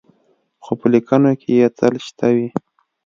[0.63, 2.47] خو په لیکنو کې یې تل شته وي.